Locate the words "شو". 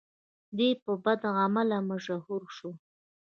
2.55-2.71